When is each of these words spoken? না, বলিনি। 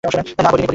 না, 0.43 0.49
বলিনি। 0.51 0.67